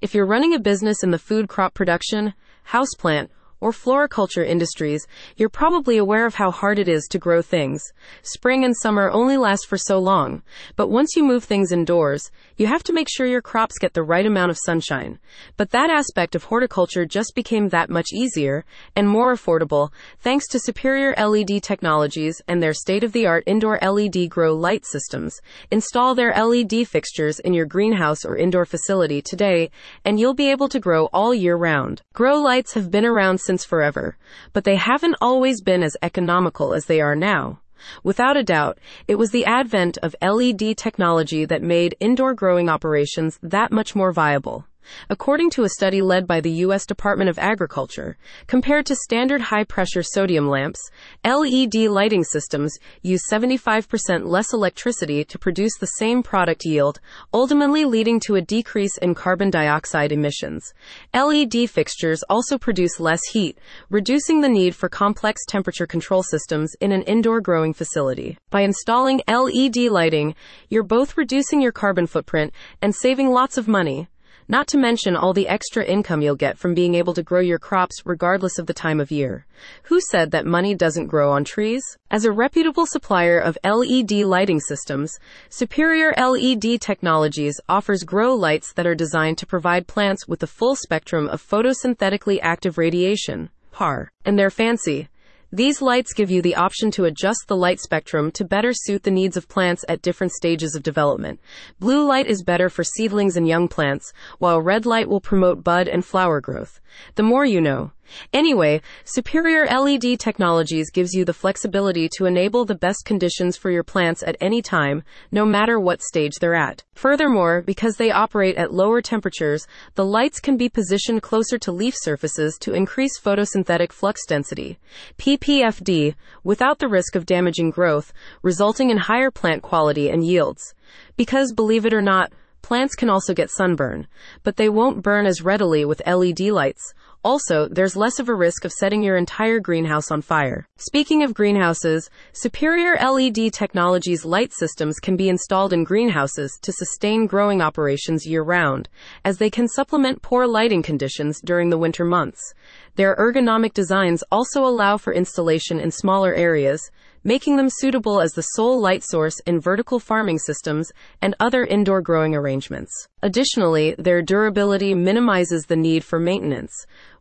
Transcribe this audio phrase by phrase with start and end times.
[0.00, 2.32] If you're running a business in the food crop production,
[2.70, 3.28] houseplant,
[3.60, 5.06] or floriculture industries,
[5.36, 7.82] you're probably aware of how hard it is to grow things.
[8.22, 10.42] Spring and summer only last for so long,
[10.76, 14.02] but once you move things indoors, you have to make sure your crops get the
[14.02, 15.18] right amount of sunshine.
[15.56, 18.64] But that aspect of horticulture just became that much easier
[18.96, 19.90] and more affordable
[20.20, 24.84] thanks to superior LED technologies and their state of the art indoor LED grow light
[24.86, 25.40] systems.
[25.70, 29.70] Install their LED fixtures in your greenhouse or indoor facility today,
[30.04, 32.02] and you'll be able to grow all year round.
[32.14, 34.16] Grow lights have been around since forever,
[34.52, 37.60] but they haven't always been as economical as they are now.
[38.04, 43.38] Without a doubt, it was the advent of LED technology that made indoor growing operations
[43.42, 44.66] that much more viable.
[45.08, 46.86] According to a study led by the U.S.
[46.86, 50.80] Department of Agriculture, compared to standard high pressure sodium lamps,
[51.24, 57.00] LED lighting systems use 75% less electricity to produce the same product yield,
[57.32, 60.72] ultimately leading to a decrease in carbon dioxide emissions.
[61.14, 66.92] LED fixtures also produce less heat, reducing the need for complex temperature control systems in
[66.92, 68.38] an indoor growing facility.
[68.50, 70.34] By installing LED lighting,
[70.68, 72.52] you're both reducing your carbon footprint
[72.82, 74.08] and saving lots of money.
[74.50, 77.60] Not to mention all the extra income you'll get from being able to grow your
[77.60, 79.46] crops regardless of the time of year.
[79.84, 81.84] Who said that money doesn't grow on trees?
[82.10, 85.16] As a reputable supplier of LED lighting systems,
[85.50, 90.74] Superior LED Technologies offers grow lights that are designed to provide plants with the full
[90.74, 94.10] spectrum of photosynthetically active radiation, PAR.
[94.24, 95.08] And they're fancy.
[95.52, 99.10] These lights give you the option to adjust the light spectrum to better suit the
[99.10, 101.40] needs of plants at different stages of development.
[101.80, 105.88] Blue light is better for seedlings and young plants, while red light will promote bud
[105.88, 106.80] and flower growth.
[107.16, 107.90] The more you know.
[108.32, 113.82] Anyway, superior LED technologies gives you the flexibility to enable the best conditions for your
[113.82, 116.82] plants at any time, no matter what stage they're at.
[116.94, 121.94] Furthermore, because they operate at lower temperatures, the lights can be positioned closer to leaf
[121.96, 124.78] surfaces to increase photosynthetic flux density,
[125.18, 126.14] PPFD,
[126.44, 130.74] without the risk of damaging growth, resulting in higher plant quality and yields.
[131.16, 132.32] Because believe it or not,
[132.62, 134.06] Plants can also get sunburn,
[134.42, 136.92] but they won't burn as readily with LED lights.
[137.22, 140.66] Also, there's less of a risk of setting your entire greenhouse on fire.
[140.78, 147.26] Speaking of greenhouses, superior LED technologies light systems can be installed in greenhouses to sustain
[147.26, 148.88] growing operations year round,
[149.22, 152.54] as they can supplement poor lighting conditions during the winter months.
[152.96, 156.90] Their ergonomic designs also allow for installation in smaller areas,
[157.22, 162.00] making them suitable as the sole light source in vertical farming systems and other indoor
[162.00, 162.90] growing arrangements.
[163.22, 166.72] Additionally, their durability minimizes the need for maintenance.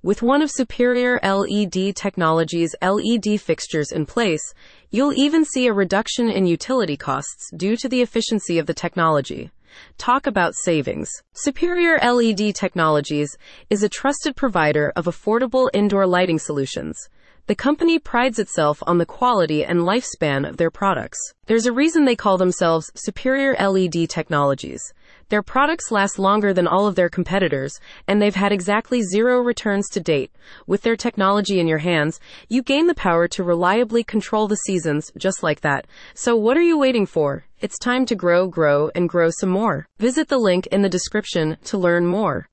[0.02, 4.54] With one of superior LED Technologies' LED fixtures in place,
[4.92, 9.52] you'll even see a reduction in utility costs due to the efficiency of the technology.
[9.98, 11.12] Talk about savings.
[11.34, 13.38] Superior LED Technologies
[13.70, 17.10] is a trusted provider of affordable indoor lighting solutions.
[17.48, 21.20] The company prides itself on the quality and lifespan of their products.
[21.48, 24.94] There's a reason they call themselves Superior LED Technologies.
[25.30, 29.88] Their products last longer than all of their competitors, and they've had exactly zero returns
[29.90, 30.32] to date.
[30.66, 35.12] With their technology in your hands, you gain the power to reliably control the seasons
[35.18, 35.86] just like that.
[36.16, 37.46] So what are you waiting for?
[37.62, 39.86] It's time to grow, grow, and grow some more.
[40.00, 42.48] Visit the link in the description to learn more.